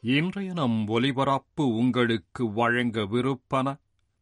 [0.00, 3.78] இன்றைய நம் ஒலிபரப்பு உங்களுக்கு வழங்க விருப்பன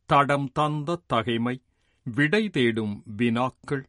[0.06, 1.62] தடம் தந்த தகைமை
[2.02, 3.88] விடை தேடும் வினாக்கள்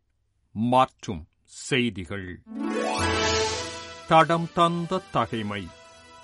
[0.51, 2.43] மற்றும் செய்திகள்.
[4.07, 5.67] தடம் தந்த தகைமை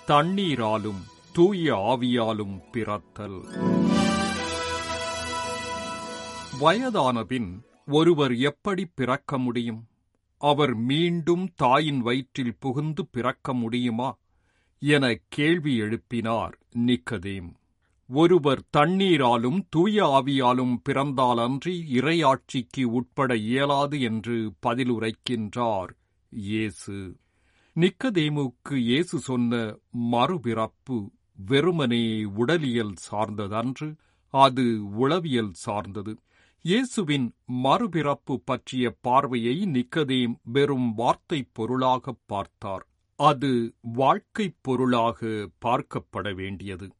[0.06, 3.40] தண்ணீராலும் தூய ஆவியாலும் பிறத்தல்.
[6.60, 9.86] வயதானபின் ஒருவர் எப்படி பிறக்க முடியும்?
[10.38, 14.16] அவர் மீண்டும் தாயின் வயிற்றில் புகுந்து பிறக்க முடியுமா?
[14.86, 17.54] என கேள்வி எழுப்பினார் நிக்கதேம்.
[18.08, 25.88] ஒருவர் தண்ணீராலும் தூய ஆவியாலும் பிறந்தாலன்றி இறையாட்சிக்கு உட்பட இயலாது என்று பதிலுரைக்கின்றார்
[26.30, 27.16] இயேசு.
[27.80, 29.76] நிக்கதேமுக்கு இயேசு சொன்ன
[30.12, 31.08] மறுபிறப்பு
[31.46, 33.96] வெறுமனே உடலியல் சார்ந்ததன்று
[34.28, 36.16] அது உளவியல் சார்ந்தது.
[36.62, 42.88] இயேசுவின் மறுபிறப்பு பற்றிய பார்வையை நிக்கதேம் வெறும் வார்த்தைப் பொருளாகப் பார்த்தார்.
[43.16, 46.90] அது வாழ்க்கைப் பொருளாக பார்க்கப்பட வேண்டியது.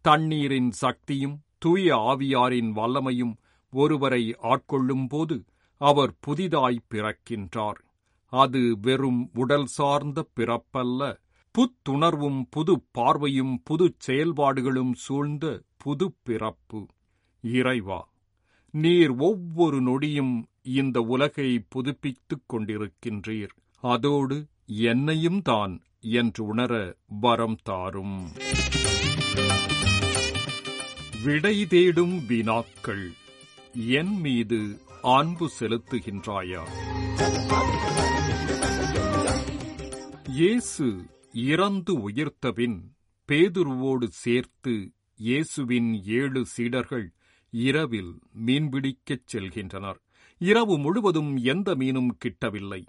[0.00, 3.36] தண்ணீரின் சக்தியும் தூய ஆவியாரின் வல்லமையும்
[3.70, 5.44] ஒருவரை ஆட்கொள்ளும்போது
[5.76, 7.80] அவர் புதிதாய் பிறக்கின்றார்.
[8.26, 11.16] அது வெறும் உடல் சார்ந்த பிறப்பல்ல
[11.50, 16.86] புத்துணர்வும் புது பார்வையும் புது செயல்பாடுகளும் சூழ்ந்த புது பிறப்பு.
[17.40, 18.08] இறைவா
[18.70, 23.54] நீர் ஒவ்வொரு நொடியும் இந்த உலகை புதுப்பித்துக் கொண்டிருக்கின்றீர்.
[23.80, 28.32] அதோடு என்னையும் தான் என்று உணர வரம் தாரும்.
[31.24, 33.12] விடை தேடும் வினாக்கள்
[33.72, 36.62] என் மீது அன்பு செலுத்துகின்றாயா?
[40.28, 42.78] இயேசு இறந்து உயிர்த்தபின்
[43.28, 47.14] பேதுருவோடு சேர்த்து இயேசுவின் ஏழு சீடர்கள்
[47.50, 49.98] இரவில் மீன்பிடிக்கச் செல்கின்றனர்.
[50.38, 52.86] இரவு முழுவதும் எந்த மீனும் கிட்டவில்லை.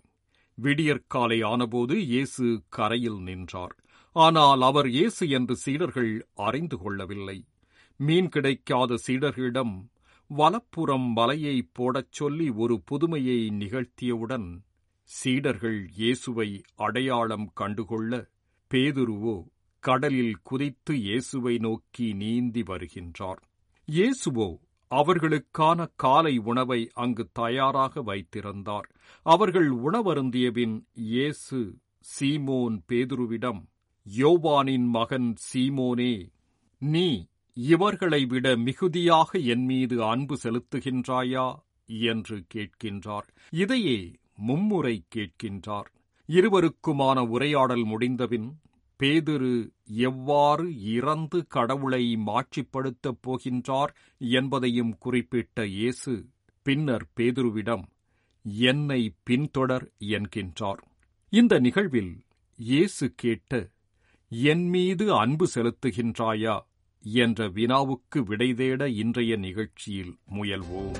[0.64, 3.75] விடியற்காலை ஆனபோது இயேசு கரையில் நின்றார்.
[4.16, 6.12] ஆனால் அவர் இயேசு என்று சீடர்கள்
[6.47, 7.38] அறிந்து கொள்ளவில்லை.
[8.00, 9.75] மீன் கிடைக்காத சீடர்களிடம்
[10.30, 14.50] வலப்புறம் வலையை போடச் சொல்லி ஒரு புதுமையை நிகழ்த்தியவுடன்
[15.09, 18.19] சீடர்கள் இயேசுவை அடையாளம் கண்டுகொள்ள
[18.72, 19.38] பேதுருவோ
[19.84, 23.42] கடலில் குதித்து இயேசுவை நோக்கி நீந்தி வருகின்றார்.
[23.88, 24.50] இயேசுவோ
[24.96, 28.90] அவர்களுக்கான காலை உணவை அங்கு தயாராக வைத்திருந்தார்.
[29.26, 33.62] அவர்கள் உணவருந்தியபின் இயேசு சீமோன் பேதுருவிடம்
[34.18, 36.32] யோவானின் மகன் சீமோனே
[36.78, 41.56] நீ இவர்களை விட மிகுதியாக என் மீது அன்பு செலுத்துகின்றாயா?
[41.86, 43.28] என்று கேட்கின்றார்.
[43.50, 45.90] இதையே மும்முறை கேட்கின்றார்.
[46.28, 48.60] இருவருக்குமான உரையாடல் முடிந்தபின்
[49.04, 56.26] பேதுரு எவ்வாறு இறந்து கடவுளை மாட்சிப்படுத்தப் போகின்றார் என்பதையும் குறிப்பிட்ட இயேசு
[56.62, 57.84] பின்னர் பேதுருவிடம்
[58.44, 60.82] என்னை பின்தொடர் என்கின்றார்.
[61.30, 62.24] இந்த நிகழ்வில்
[62.56, 63.70] இயேசு கேட்ட
[64.30, 66.60] என் மீது அன்பு செலுத்துகின்றாயா?
[67.02, 70.94] என்ற வினாவுக்கு விடைதேட இன்றைய நிகழ்ச்சியில் முயல்வோம்.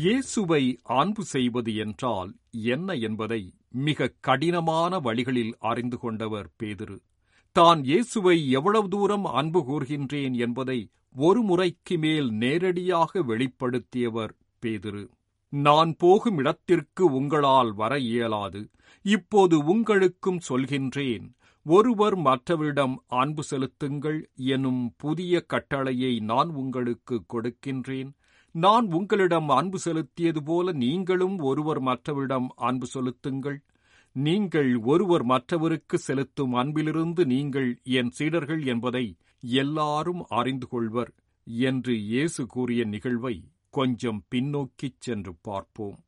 [0.00, 0.64] இயேசுவை
[0.98, 2.28] அன்பு செய்வது என்றால்
[2.74, 3.40] என்ன என்பதை
[3.86, 6.96] மிக கடினமான வழிகளில் அறிந்து கொண்டவர் பேதிரு.
[7.56, 10.78] தான் இயேசுவை எவ்வளவு தூரம் அன்பு கூர்கின்றேன் என்பதை
[11.26, 15.04] ஒரு முறைக்கு மேல் நேரடியாக வெளிப்படுத்தியவர் பேதிரு.
[15.52, 18.62] நான் போகும் இடத்திற்கு உங்களால் வர இயலாது.
[19.04, 21.26] இப்போது உங்களுக்கும் சொல்கின்றேன்
[21.66, 24.20] ஒருவர் மற்றவரிடம் அன்பு செலுத்துங்கள்
[24.54, 28.10] எனும் புதிய கட்டளையை நான் உங்களுக்கு கொடுக்கின்றேன்.
[28.54, 33.58] நான் உங்களிடம் அன்பு செலுத்தியது போல நீங்களும் ஒருவர் மற்றவரிடம் அன்பு செலுத்துங்கள்.
[34.16, 37.68] நீங்கள் ஒருவர் மற்றவருக்கு செலுத்தும் அன்பிலிருந்து நீங்கள்
[37.98, 41.12] என் சீடர்கள் என்பதை எல்லாரும் அறிந்து கொள்வர்
[41.46, 43.36] என்று இயேசு கூறிய நிகழ்வை
[43.70, 45.98] கொஞ்சம் பின்னோக்கிச் சென்று பார்ப்போம்.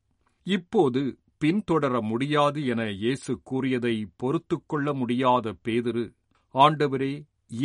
[0.47, 1.01] இப்போது
[1.37, 6.05] பின்தொடர முடியாது என இயேசு கூறியதை பொறுத்துக் கொள்ள முடியாத பேதிரு
[6.55, 7.13] ஆண்டவரே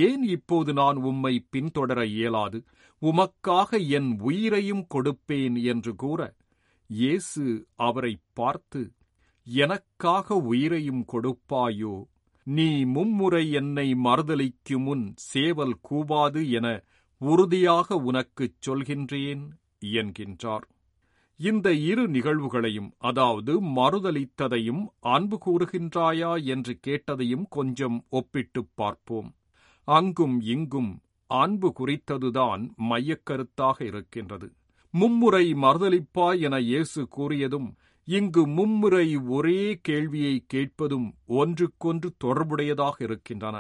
[0.07, 2.59] ஏன் இப்போது நான் உம்மை பின்தொடர இயலாது?
[3.03, 6.21] உமக்காக என் உயிரையும் கொடுப்பேன் என்று கூற
[6.91, 7.45] இயேசு
[7.77, 8.93] அவரை பார்த்து
[9.47, 11.95] எனக்காக உயிரையும் கொடுப்பாயோ?
[12.47, 16.67] நீ மும்முறை என்னை மறுதளிக்கு முன் சேவல் கூவாது என
[17.21, 19.45] உறுதியாக உனக்குச் சொல்கின்றேன்
[19.85, 20.67] என்கின்றார்.
[21.41, 29.31] இந்த இரு நிகழ்வுகளையும் அதாவது மறுதலித்ததையும் அன்பு கூறுகின்றாயா என்று கேட்டதையும் கொஞ்சம் ஒப்பிட்டுப் பார்ப்போம்.
[29.89, 30.91] அங்கும் இங்கும்
[31.31, 34.49] அன்பு குறித்ததுதான் மையக்கருத்தாக இருக்கின்றது.
[34.95, 37.69] மும்முறை மறுதளிப்பாய் என இயேசு கூறியதும்
[38.09, 43.57] இங்கு மும்முறை ஒரே கேள்வியை கேட்பதும் ஒன்றுக்கொன்று தொடர்புடையதாக இருக்கின்றன.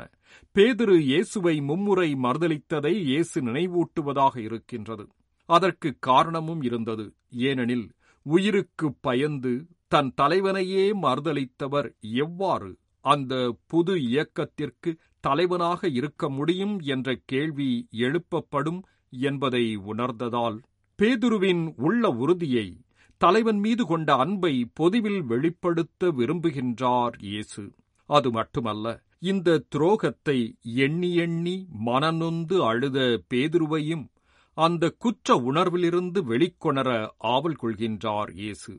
[0.56, 5.04] பேதிரு இயேசுவை மும்முறை மறுதளித்ததை இயேசு நினைவூட்டுவதாக இருக்கின்றது.
[5.48, 7.06] அதற்கு காரணமும் இருந்தது.
[7.48, 7.86] ஏனெனில்
[8.26, 9.52] உயிருக்கு பயந்து
[9.88, 12.70] தன் தலைவனையே மறுதளித்தவர் எவ்வாறு?
[13.04, 13.34] அந்த
[13.66, 18.80] புது இயக்கத்திற்கு தலைவனாக இருக்க முடியும் என்ற கேள்வி எழுப்பப்படும்
[19.10, 20.58] என்பதை உணர்ந்ததால்
[20.98, 22.80] பேதுருவின் உள்ள உறுதியை
[23.20, 27.64] தலைவன் மீது கொண்ட அன்பை பொதுவில் வெளிப்படுத்த விரும்புகின்றார் இயேசு.
[28.10, 34.06] அது மட்டுமல்ல இந்த துரோகத்தை எண்ணி எண்ணி மனநொந்து அழுத பேதுருவையும்
[34.56, 38.76] அந்த குற்ற உணர்விலிருந்து வெளிக்கொணர ஆவல் கொள்கின்றார் இயேசு.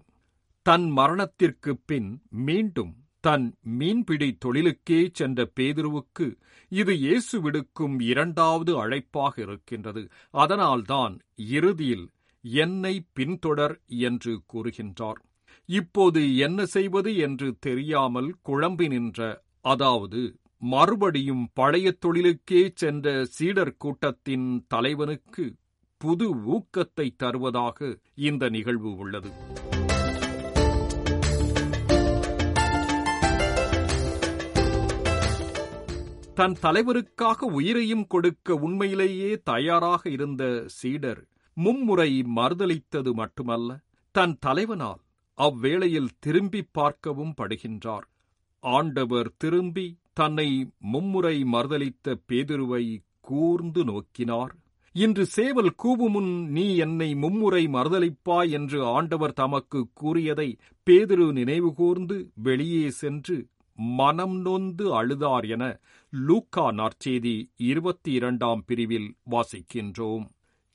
[0.66, 3.46] தன் மரணத்திற்குப் பின் மீண்டும் தன்
[3.80, 6.28] மீன்பிடி தொழிலுக்கே சென்ற பேதுருவுக்கு
[6.72, 10.04] இது இயேசு விடுக்கும் இரண்டாவது அழைப்பாக இருக்கின்றது.
[10.34, 11.16] அதனால்தான்
[11.56, 12.06] இறுதியில்
[12.44, 13.76] என்னை பின்தொடர்
[14.10, 15.20] என்று கூறுகின்றார்.
[15.70, 19.20] இப்போது என்ன செய்வது என்று தெரியாமல் குழம்பி நின்ற
[19.62, 20.22] அதாவது
[20.62, 25.46] மறுபடியும் பழைய தொழிலுக்கே சென்ற சீடர் கூட்டத்தின் தலைவனுக்கு
[26.02, 27.98] புது ஊக்கத்தை தருவதாக
[28.30, 29.32] இந்த நிகழ்வு உள்ளது.
[36.40, 41.20] தன் தலைவருக்காக உயிரையும் கொடுக்க உண்மையிலேயே தயாராக இருந்த சீடர்
[41.58, 43.70] மும்முறை மறுதளித்தது மட்டுமல்ல
[44.16, 45.02] தன் தலைவனால்
[45.38, 48.06] அவ்வேளையில் திரும்பி பார்க்கவும் படுகின்றார்.
[48.64, 50.48] ஆண்டவர் திரும்பி தன்னை
[50.94, 52.84] மும்முறை மறுதளித்த பேதுருவை
[53.20, 54.54] கூர்ந்து நோக்கினார்.
[54.96, 60.50] இன்று சேவல் கூவுமுன் நீ என்னை மும்முறை மறுதளிப்பாய் என்று ஆண்டவர் தமக்கு கூறியதை
[60.88, 63.38] பேதுரு நினைவுகூர்ந்து வெளியே சென்று
[63.80, 65.64] மனம் நொந்து அழுதார் என
[66.14, 70.24] லூக்கா நாற்செய்தி இருபத்தி இரண்டாம் பிரிவில் வாசிக்கின்றோம்.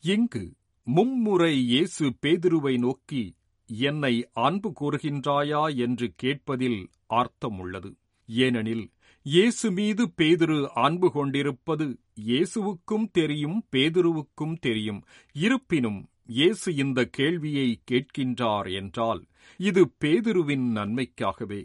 [0.05, 0.43] இங்கு
[0.87, 3.23] மும்முறை இயேசு பேதுருவை நோக்கி
[3.69, 5.63] என்னை அன்பு கூறுகின்றாயா?
[5.77, 7.91] என்று கேட்பதில் அர்த்தம் உள்ளது
[8.29, 8.87] ஏனெனில்
[9.27, 11.89] இயேசு மீது பேதுரு அன்பு கொண்டிருப்பது
[12.27, 15.03] இயேசுவுக்கும் தெரியும் பேதுருவுக்கும் தெரியும்.
[15.37, 19.23] இருப்பினும் இயேசு இந்த கேள்வியை கேட்கின்றார் என்றால்
[19.61, 21.63] இது பேதுருவின் நன்மைக்காகவே.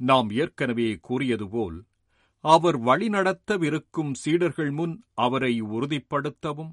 [0.00, 1.78] நாம் ஏற்கனவே கூறியது போல்
[2.44, 6.72] அவர் வழிநடத்தவிருக்கும் சீடர்கள் முன் அவரை உறுதிப்படுத்தவும்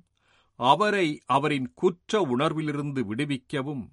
[0.59, 3.83] அவரை அவரின் குற்ற உணர்விலிருந்து விடுவிக்கவும்.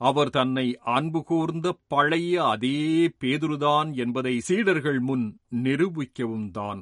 [0.00, 2.78] அவர் தன்னை அன்பு கூர்ந்த பழைய அதே
[3.20, 5.26] பேதுருதான் என்பதை சீடர்கள் முன்
[5.64, 6.80] நிரூபிக்கவும் தான்.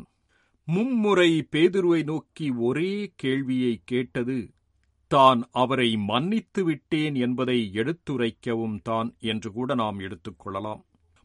[0.68, 4.38] மும்முறை பேதுருவை நோக்கி ஒரே கேள்வியை கேட்டது
[5.10, 10.82] தான் அவரை மன்னித்து விட்டேன் என்பதை எடுத்துரைக்கவும் தான் என்று கூட நாம் எடுத்துக்கொள்ளலாம்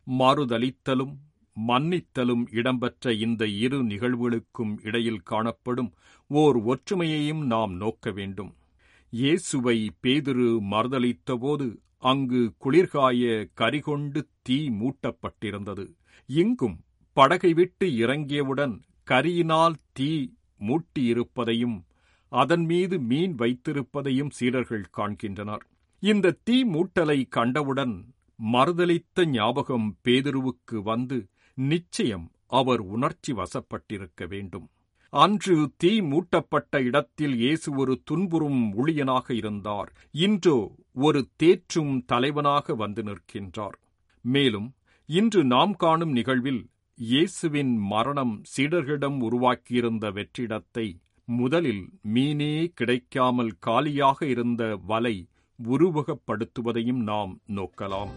[0.07, 1.13] மறுதலித்தலும்
[1.57, 5.91] மன்னித்தலும் இடம்பெற்ற இந்த இரு நிகழ்வுகளுக்கும் இடையில் காணப்படும்
[6.31, 8.51] ஓர் ஒற்றுமையையும் நாம் நோக்க வேண்டும்.
[9.13, 11.67] இயேசுவை பேதுரு மறுதளித்தபோது
[12.03, 15.85] அங்கு குளிர்காய கரிகொண்டு தீ மூட்டப்பட்டிருந்தது.
[16.29, 16.77] இங்கும்
[17.17, 18.75] படகை விட்டு இறங்கியவுடன்
[19.07, 20.11] கரியினால் தீ
[20.61, 21.77] மூட்டியிருப்பதையும்
[22.31, 25.63] அதன் மீது மீன் வைத்திருப்பதையும் சீடர்கள் காண்கின்றனர்.
[26.03, 27.95] இந்த தீ மூட்டலை கண்டவுடன்
[28.39, 31.17] மறுதளித்த ஞாபகம் பேதுருவுக்கு வந்து
[31.57, 34.69] நிச்சயம் அவர் உணர்ச்சி வசப்பட்டிருக்க வேண்டும்.
[35.09, 39.93] அன்று தீ மூட்டப்பட்ட இடத்தில் இயேசு ஒரு துன்புறும் ஊழியனாக இருந்தார்.
[40.11, 43.77] இன்றோ ஒரு தேற்றும் தலைவனாக வந்து நிற்கின்றார்.
[44.21, 46.69] மேலும் இன்று நாம் காணும் நிகழ்வில்
[46.99, 55.27] இயேசுவின் மரணம் சீடர்களிடம் உருவாக்கியிருந்த வெற்றிடத்தை முதலில் மீனே கிடைக்காமல் காலியாக இருந்த வலை
[55.59, 58.13] உருவகப்படுத்துவதையும் நாம் நோக்கலாம்.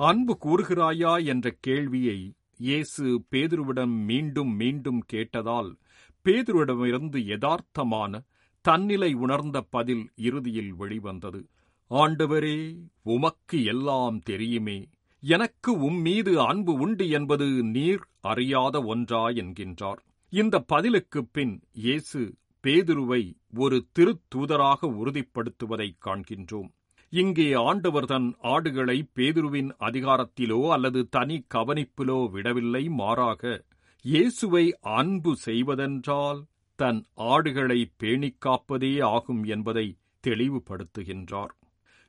[0.00, 5.76] அன்பு கூறுகிறாயா என்ற கேள்வியை இயேசு பேதுருவிடம் மீண்டும் மீண்டும் கேட்டதால்
[6.24, 8.24] பேதுருவிடமிருந்து யதார்த்தமான
[8.60, 11.48] தன்னிலை உணர்ந்த பதில் இறுதியில் வெளிவந்தது.
[11.90, 14.88] ஆண்டவரே உமக்கு எல்லாம் தெரியுமே.
[15.20, 19.28] எனக்கு உம்மீது அன்பு உண்டு என்பது நீர் அறியாத ஒன்றா?
[19.28, 20.00] என்கின்றார்.
[20.28, 26.70] இந்த பதிலுக்குப் பின் இயேசு பேதுருவை ஒரு திருத்தூதராக உறுதிப்படுத்துவதைக் காண்கின்றோம்.
[27.12, 33.64] இங்கே ஆண்டவர் தன் ஆடுகளை பேதுருவின் அதிகாரத்திலோ அல்லது தனி கவனிப்பிலோ விடவில்லை மாறாக
[34.04, 41.52] இயேசுவை அன்பு செய்வதென்றால் தன் ஆடுகளை பேணிக் காப்பதே ஆகும் என்பதை தெளிவுபடுத்துகின்றார்.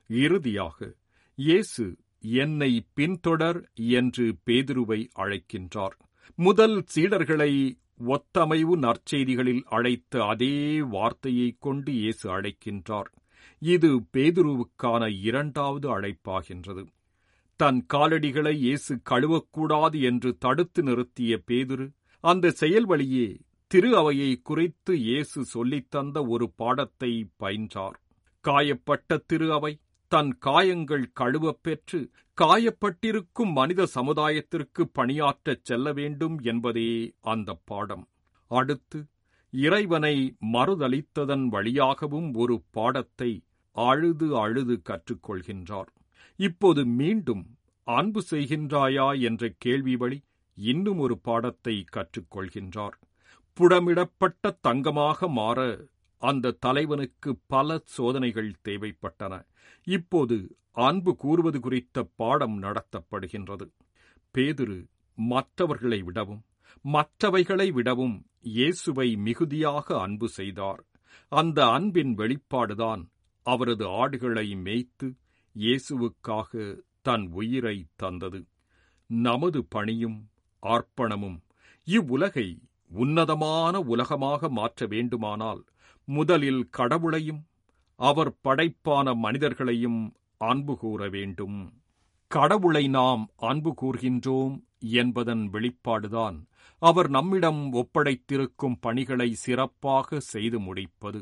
[0.06, 0.94] இறுதியாக
[1.34, 5.96] இயேசு என்னை பின்தொடர் என்று பேதுருவை அழைக்கின்றார்.
[6.34, 7.52] முதல் சீடர்களை
[8.06, 13.10] ஒத்தமைவு நற்செய்திகளில் அழைத்த அதே வார்த்தையைக் கொண்டு இயேசு அழைக்கின்றார்.
[13.62, 16.82] இது பேதுருவுக்கான இரண்டாவது அழைப்பாகின்றது.
[17.60, 21.86] தன் காலடிகளை இயேசு கழுவக்கூடாது என்று தடுத்து நிறுத்திய பேதுரு
[22.24, 23.28] அந்த செயல் வழியே
[23.70, 27.96] திரு அவையை குறித்து இயேசு சொல்லித்தந்த ஒரு பாடத்தை பயின்றார்.
[28.44, 29.72] காயப்பட்ட திரு அவை
[30.12, 32.00] தன் காயங்கள் கழுவப் பெற்று
[32.38, 36.90] காயப்பட்டிருக்கும் மனித சமுதாயத்திற்கு பணியாற்றச் செல்ல வேண்டும் என்பதே
[37.24, 38.04] அந்த பாடம்.
[38.50, 38.98] அடுத்து
[39.52, 40.14] இறைவனை
[40.52, 43.30] மறுதளித்ததன் வழியாகவும் ஒரு பாடத்தை
[43.72, 45.90] அழுது அழுது கற்றுக்கொள்கின்றார்.
[46.36, 50.22] இப்போது மீண்டும் அன்பு செய்கின்றாயா என்ற கேள்வி வழி
[50.54, 52.96] இன்னும் ஒரு பாடத்தை கற்றுக்கொள்கின்றார்.
[53.60, 55.88] புடமிடப்பட்ட தங்கமாக மாற
[56.22, 59.44] அந்த தலைவனுக்கு பல சோதனைகள் தேவைப்பட்டன.
[59.84, 63.66] இப்போது அன்பு கூறுவது குறித்த பாடம் நடத்தப்படுகின்றது.
[64.34, 66.42] பேதுரு மற்றவர்களை விடவும்
[66.84, 70.84] மற்றவைகளை விடவும் இயேசுவை மிகுதியாக அன்பு செய்தார்.
[71.28, 73.02] அந்த அன்பின் வெளிப்பாடுதான்
[73.46, 75.06] அவரது ஆடுகளை மேய்த்து
[75.56, 76.50] இயேசுவுக்காக
[77.00, 78.40] தன் உயிரை தந்தது.
[79.06, 80.18] நமது பணியும்
[80.62, 81.38] அர்ப்பணமும்
[81.86, 82.48] இவ்வுலகை
[82.90, 85.62] உன்னதமான உலகமாக மாற்ற வேண்டுமானால்
[86.08, 87.42] முதலில் கடவுளையும்
[88.00, 90.00] அவர் படைப்பான மனிதர்களையும்
[90.40, 91.58] அன்பு கூற வேண்டும்.
[92.30, 94.54] கடவுளை நாம் அன்பு கூர்கின்றோம்
[94.94, 96.38] என்பதன் வெளிப்பாடுதான்
[96.82, 101.20] அவர் நம்மிடம் ஒப்படைத்திருக்கும் பணிகளை சிறப்பாக செய்து முடிப்பது.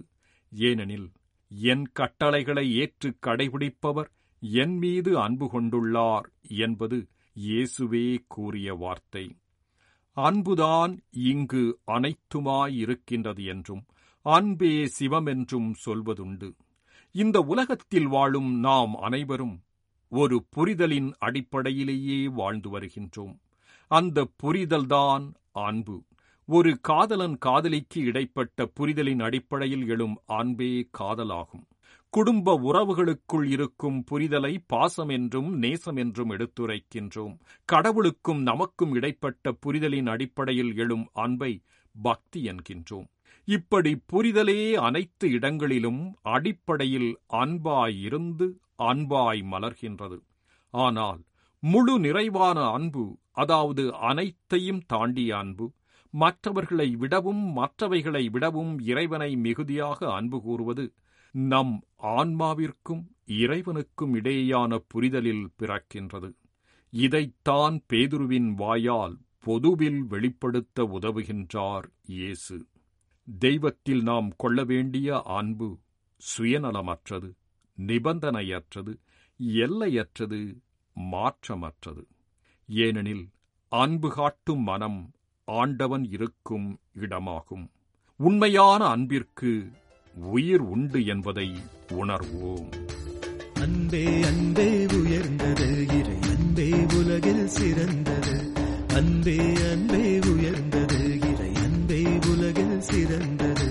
[0.53, 1.09] ஏனெனில்
[1.51, 9.37] என் கட்டளைகளை ஏற்று கடைபிடிப்பவர் என் மீது அன்பு கொண்டுள்ளார் என்பது இயேசுவே கூறிய வார்த்தை.
[10.13, 13.85] அன்புதான் இங்கு அனைத்துமாயிருக்கின்றது என்றும்
[14.23, 16.53] அன்பே சிவமென்றும் சொல்வதுண்டு.
[17.15, 19.63] இந்த உலகத்தில் வாழும் நாம் அனைவரும்
[20.09, 23.37] ஒரு புரிதலின் அடிப்படையிலேயே வாழ்ந்து வருகின்றோம்.
[23.91, 26.05] அந்த புரிதல்தான் அன்பு.
[26.51, 31.63] ஒரு காதலன் காதலிக்கு இடைப்பட்ட புரிதலின் அடிப்படையில் எழும் அன்பே காதலாகும்.
[32.13, 37.35] குடும்ப உறவுகளுக்குள் இருக்கும் புரிதலை பாசம் என்றும் நேசம் என்றும் எடுத்துரைக்கின்றோம்.
[37.65, 41.53] கடவுளுக்கும் நமக்கும் இடைப்பட்ட புரிதலின் அடிப்படையில் எழும் அன்பை
[41.95, 43.09] பக்தி என்கின்றோம்.
[43.49, 50.19] இப்படி புரிதலே அனைத்து இடங்களிலும் அடிப்படையில் அன்பாயிருந்து அன்பாய் மலர்கின்றது.
[50.75, 51.21] ஆனால்
[51.63, 55.67] முழு நிறைவான அன்பு அதாவது அனைத்தையும் தாண்டிய அன்பு
[56.11, 60.93] மற்றவர்களை விடவும் மற்றவைகளை விடவும் இறைவனை மிகுதியாக அன்பு கூறுவது
[61.35, 66.31] நம் ஆன்மாவிற்கும் இறைவனுக்கும் இடையேயான புரிதலில் பிறக்கின்றது.
[66.93, 72.67] இதைத்தான் பேதுருவின் வாயால் பொதுவில் வெளிப்படுத்த உதவுகின்றார் இயேசு.
[73.41, 75.79] தெய்வத்தில் நாம் கொள்ள வேண்டிய அன்பு
[76.23, 77.29] சுயநலமற்றது
[77.79, 78.93] நிபந்தனையற்றது
[79.61, 80.41] எல்லையற்றது
[80.97, 82.03] மாற்றமற்றது.
[82.69, 83.25] ஏனெனில்
[83.73, 85.01] அன்பு காட்டும் மனம்
[85.59, 87.67] ஆண்டவன் இருக்கும் இடமாகும்.
[88.17, 89.71] உண்மையான அன்பிற்கு
[90.15, 91.51] உயிர் உண்டு என்பதை
[91.93, 92.69] உணர்வோம்.
[93.55, 95.87] அன்பே அன்பே உயர்ந்தது.
[95.87, 98.53] இறை அன்பே உலகில் சிறந்தது.
[98.95, 99.37] அன்பே
[99.73, 101.19] அன்பே உயர்ந்தது.
[101.19, 103.69] இறை அன்பே உலகில் சிறந்தது.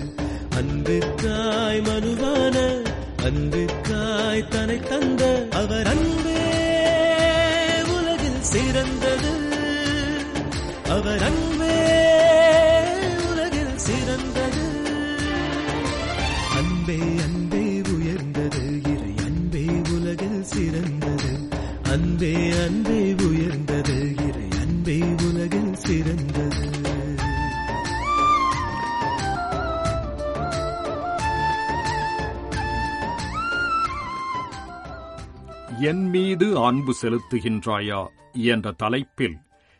[0.50, 2.57] அன்பிற்காய் மனுவான
[3.24, 6.41] அன்பிற்காய் தனை தந்த அவர் அன்பே
[8.00, 9.31] உலகில் சிறந்தது.
[10.89, 11.49] அவர் அன்பு
[35.81, 38.07] என் மீது அன்பு செலுத்துகின்றாயா?
[38.33, 39.38] என்ற தலைப்பில்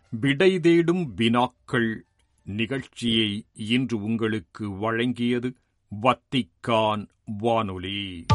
[0.10, 2.06] விடை தேடும் வினாக்கள்
[2.44, 5.53] நிகழ்ச்சியை இன்று உங்களுக்கு வழங்கியது
[6.01, 8.25] வத்திக்கான் வானொலி.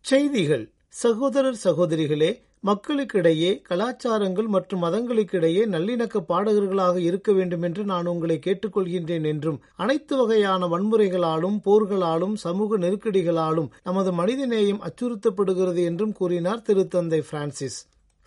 [0.00, 0.72] செய்திகள்.
[0.88, 9.62] சகோதரர் சகோதரிகளே மக்களுக்கிடையே கலாச்சாரங்கள் மற்றும் மதங்களுக்கிடையே நல்லிணக்க பாடகர்களாக இருக்க வேண்டும் என்று நான் உங்களை கேட்டுக்கொள்கின்றேன் என்றும்
[9.76, 17.80] அனைத்து வகையான வன்முறைகளாலும் போர்களாலும் சமூக நெருக்கடிகளாலும் நமது மனிதநேயம் அச்சுறுத்தப்படுகிறது என்றும் கூறினார் திருத்தந்தை பிரான்சிஸ்.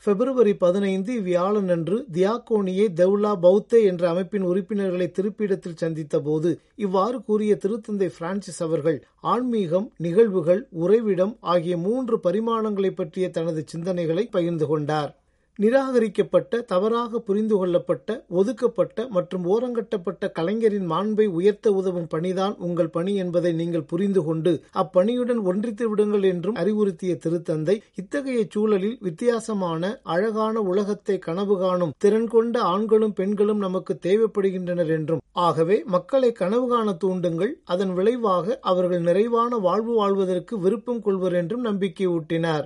[0.04, 7.58] பிப்ரவரி பதினைந்து வியாழன் அன்று தியாகோனியே தெவ்லா பௌத்தே என்ற அமைப்பின் உறுப்பினர்களை திருப்பிடத்தில் சந்தித்த போது இவ்வாறு கூறிய
[7.64, 15.12] திருத்தந்தை பிரான்சிஸ் அவர்கள் ஆன்மீகம் நிகழ்வுகள் உறைவிடம் ஆகிய மூன்று பரிமாணங்களை பற்றிய தனது சிந்தனைகளை பகிர்ந்து கொண்டார்.
[15.60, 23.54] நிராகரிக்கப்பட்ட தவறாக புரிந்து கொள்ளப்பட்ட ஒதுக்கப்பட்ட மற்றும் ஓரங்கட்டப்பட்ட கலைஞரின் மாண்பை உயர்த்த உதவும் பணிதான் உங்கள் பணி என்பதை
[23.54, 31.58] நீங்கள் புரிந்து கொண்டு அப்பணியுடன் ஒன்றித்து விடுங்கள் என்றும் அறிவுறுத்திய திருத்தந்தை இத்தகைய சூழலில் வித்தியாசமான அழகான உலகத்தை கனவு
[31.58, 35.24] காணும் திறன் கொண்ட ஆண்களும் பெண்களும் நமக்கு தேவைப்படுகின்றனர் என்றும்.
[35.32, 42.08] ஆகவே மக்களை கனவு காண தூண்டுங்கள் அதன் விளைவாக அவர்கள் நிறைவான வாழ்வு வாழ்வதற்கு விருப்பம் கொள்வர் என்றும் நம்பிக்கை
[42.08, 42.66] ஊட்டினார்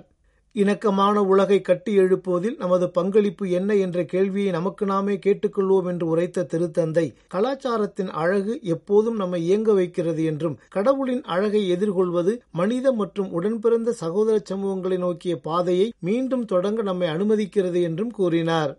[0.56, 7.04] இணக்கமான உலகை கட்டி எழுப்புவதில் நமது பங்களிப்பு என்ன என்ற கேள்வியை நமக்கு நாமே கேட்டுக்கொள்வோம் என்று உரைத்த திருத்தந்தை
[7.28, 14.98] கலாச்சாரத்தின் அழகு எப்போதும் நம்மை இயங்க வைக்கிறது என்றும் கடவுளின் அழகை எதிர்கொள்வது மனித மற்றும் உடன்பிறந்த சகோதர சமூகங்களை
[14.98, 18.74] நோக்கிய பாதையை மீண்டும் தொடங்க நம்மை அனுமதிக்கிறது என்றும் கூறினார்.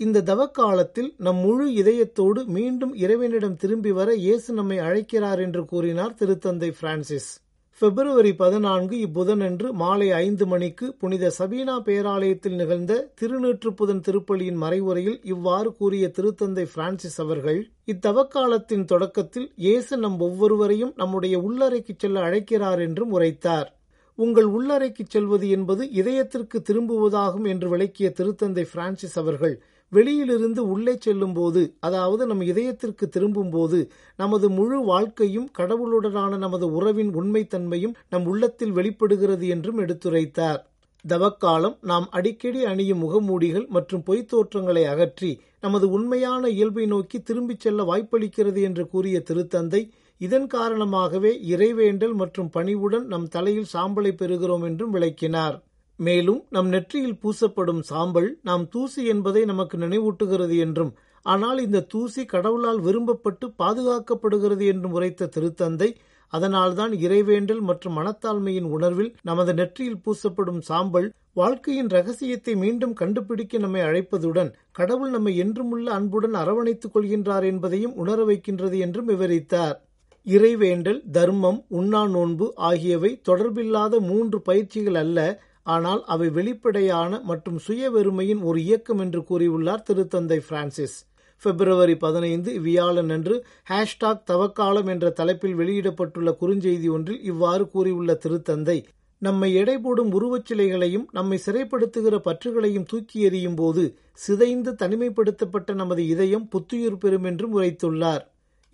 [0.00, 6.72] இந்த தவக்காலத்தில் நம் முழு இதயத்தோடு மீண்டும் இறைவனிடம் திரும்பி வர இயேசு நம்மை அழைக்கிறார் என்று கூறினார் திருத்தந்தை
[6.80, 7.30] பிரான்சிஸ்.
[7.80, 16.12] பிப்ரவரி பதினான்கு இப்புதனன்று மாலை ஐந்து மணிக்கு புனித சபீனா பேராலயத்தில் நிகழ்ந்த திருநூற்றுப்புதன் திருப்பலியின் மறைவுரையில் இவ்வாறு கூறிய
[16.16, 23.68] திருத்தந்தை பிரான்சிஸ் அவர்கள் இத்தவக்காலத்தின் தொடக்கத்தில் இயேசு நம் ஒவ்வொருவரையும் நம்முடைய உள்ளறைக்கு செல்ல அழைக்கிறார் என்றும் உரைத்தார்.
[24.18, 29.54] உங்கள் உள்ளறைக்கு செல்வது என்பது இதயத்திற்கு திரும்புவதாகும் என்று விளக்கிய திருத்தந்தை பிரான்சிஸ் அவர்கள்
[29.92, 33.78] வெளியிலிருந்து உள்ளே செல்லும் போது அதாவது நம் இதயத்திற்கு திரும்பும் போது
[34.18, 40.60] நமது முழு வாழ்க்கையும் கடவுளுடனான நமது உறவின் உண்மைத்தன்மையும் நம் உள்ளத்தில் வெளிப்படுகிறது என்றும் எடுத்துரைத்தார்.
[41.04, 45.30] தவக்காலம் நாம் அடிக்கடி அணியும் முகமூடிகள் மற்றும் பொய்த் தோற்றங்களை அகற்றி
[45.60, 49.82] நமது உண்மையான இயல்பை நோக்கி திரும்பிச் செல்ல வாய்ப்பளிக்கிறது என்று கூறிய திருத்தந்தை
[50.20, 55.56] இதன் காரணமாகவே இறைவேண்டல் மற்றும் பணிவுடன் நம் தலையில் சாம்பலை பெறுகிறோம் என்றும் விளக்கினார்.
[56.02, 60.92] மேலும் நம் நெற்றியில் பூசப்படும் சாம்பல் நாம் தூசி என்பதை நமக்கு நினைவூட்டுகிறது என்றும்
[61.26, 65.88] ஆனால் இந்த தூசி கடவுளால் விரும்பப்பட்டு பாதுகாக்கப்படுகிறது என்றும் உரைத்த திருத்தந்தை
[66.32, 74.50] அதனால்தான் இறைவேண்டல் மற்றும் மனத்தாழ்மையின் உணர்வில் நமது நெற்றியில் பூசப்படும் சாம்பல் வாழ்க்கையின் ரகசியத்தை மீண்டும் கண்டுபிடிக்க நம்மை அழைப்பதுடன்
[74.72, 79.76] கடவுள் நம்மை என்றுமுள்ள அன்புடன் அரவணைத்துக் கொள்கின்றார் என்பதையும் உணர வைக்கின்றது என்றும் விவரித்தார்.
[80.26, 85.20] இறைவேண்டல் தர்மம் உண்ணா நோன்பு ஆகியவை தொடர்பில்லாத மூன்று பயிற்சிகள் அல்ல
[85.66, 90.96] ஆனால் அவை வெளிப்படையான மற்றும் சுய வெறுமையின் ஒரு இயக்கம் என்று கூறியுள்ளார் திருத்தந்தை பிரான்சிஸ்.
[91.42, 93.36] பிப்ரவரி பதினைந்து வியாழன் அன்று
[93.70, 98.78] ஹேஷ்டாக் தவக்காலம் என்ற தலைப்பில் வெளியிடப்பட்டுள்ள குறுஞ்செய்தி ஒன்றில் இவ்வாறு கூறியுள்ள திருத்தந்தை
[99.22, 103.82] நம்மை எடைபோடும் உருவச்சிலைகளையும் நம்மை சிறைப்படுத்துகிற பற்றுகளையும் தூக்கி எறியும் போது
[104.12, 108.22] சிதைந்து தனிமைப்படுத்தப்பட்ட நமது இதயம் புத்துயிர் பெறும் என்றும் உரைத்துள்ளார்.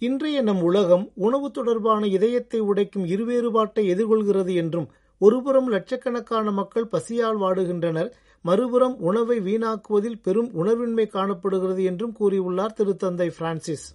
[0.03, 4.89] இன்றைய நம் உலகம் உணவு தொடர்பான இதயத்தை உடைக்கும் இருவேறுபாட்டை எதிர்கொள்கிறது என்றும்
[5.21, 8.11] ஒருபுறம் லட்சக்கணக்கான மக்கள் பசியால் வாடுகின்றனர்
[8.45, 13.87] மறுபுறம் உணவை வீணாக்குவதில் பெரும் உணர்வின்மை காணப்படுகிறது என்றும் கூறியுள்ளார் திருத்தந்தை பிரான்சிஸ்.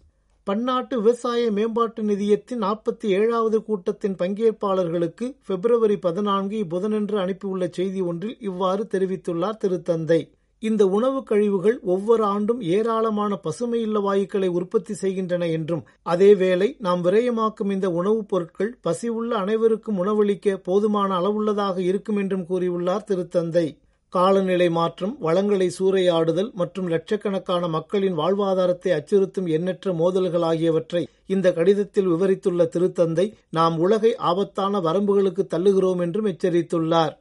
[0.43, 8.87] பன்னாட்டு விவசாய மேம்பாட்டு நிதியத்தின் நாற்பத்தி ஏழாவது கூட்டத்தின் பங்கேற்பாளர்களுக்கு பிப்ரவரி பதினான்கு புதனன்று அனுப்பியுள்ள செய்தி ஒன்றில் இவ்வாறு
[8.91, 10.21] தெரிவித்துள்ளார் திருத்தந்தை
[10.63, 17.89] இந்த உணவுக் கழிவுகள் ஒவ்வொரு ஆண்டும் ஏராளமான பசுமையுள்ள வாயுக்களை உற்பத்தி செய்கின்றன என்றும் அதேவேளை நாம் விரயமாக்கும் இந்த
[17.89, 23.65] உணவுப் பொருட்கள் பசியுள்ள அனைவருக்கும் உணவளிக்க போதுமான அளவுள்ளதாக இருக்கும் என்றும் கூறியுள்ளார் திருத்தந்தை.
[24.13, 32.69] காலநிலை மாற்றம் வளங்களை சூறையாடுதல் மற்றும் லட்சக்கணக்கான மக்களின் வாழ்வாதாரத்தை அச்சுறுத்தும் எண்ணற்ற மோதல்கள் ஆகியவற்றை இந்த கடிதத்தில் விவரித்துள்ள
[32.75, 37.13] திருத்தந்தை நாம் உலகை ஆபத்தான வரம்புகளுக்கு தள்ளுகிறோம் என்றும் எச்சரித்துள்ளார்.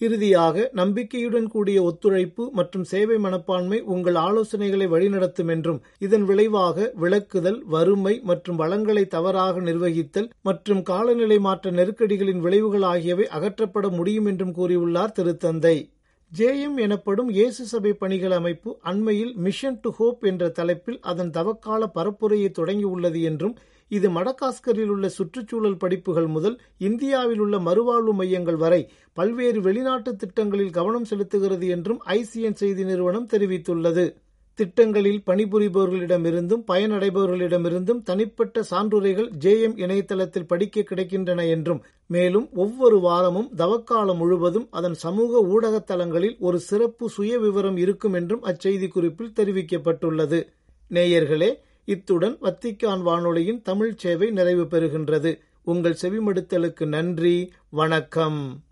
[0.00, 8.14] இறுதியாக நம்பிக்கையுடன் கூடிய ஒத்துழைப்பு மற்றும் சேவை மனப்பான்மை உங்கள் ஆலோசனைகளை வழிநடத்தும் என்றும் இதன் விளைவாக விளக்குதல் வறுமை
[8.22, 15.76] மற்றும் வளங்களை தவறாக நிர்வகித்தல் மற்றும் காலநிலை மாற்ற நெருக்கடிகளின் விளைவுகள் ஆகியவை அகற்றப்பட முடியும் என்றும் கூறியுள்ளார் திருத்தந்தை.
[16.34, 22.48] ஜேஎம் எனப்படும் இயேசு சபை பணிகள் அமைப்பு அண்மையில் மிஷன் டு ஹோப் என்ற தலைப்பில் அதன் தவக்கால பரப்புரையை
[22.50, 23.54] தொடங்கியுள்ளது என்றும்
[23.90, 28.80] இது மடகாஸ்கரில் உள்ள சுற்றுச்சூழல் படிப்புகள் முதல் இந்தியாவில் உள்ள மறுவாழ்வு மையங்கள் வரை
[29.16, 34.06] பல்வேறு வெளிநாட்டு திட்டங்களில் கவனம் செலுத்துகிறது என்றும் ஐசிஎன் செய்தி நிறுவனம் தெரிவித்துள்ளது.
[34.54, 44.68] திட்டங்களில் பணிபுரிபவர்களிடமிருந்தும் பயனடைபவர்களிடமிருந்தும் தனிப்பட்ட சான்றுரைகள் ஜேஎம் இணையதளத்தில் படிக்க கிடைக்கின்றன என்றும் மேலும் ஒவ்வொரு வாரமும் தவக்காலம் முழுவதும்
[44.70, 50.46] அதன் சமூக ஊடக தளங்களில் ஒரு சிறப்பு சுய விவரம் இருக்கும் என்றும் அச்செய்தி குறிப்பில் தெரிவிக்கப்பட்டுள்ளது.
[50.90, 55.38] நேயர்களே இத்துடன் வத்திக்கான் வானொலியின் தமிழ் சேவை நிறைவு பெறுகின்றது.
[55.62, 58.64] உங்கள் செவிமடுத்தலுக்கு நன்றி வணக்கம்.